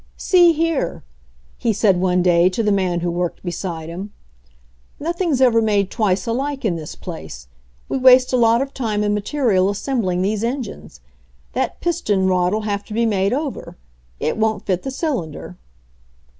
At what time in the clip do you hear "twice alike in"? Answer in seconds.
5.91-6.75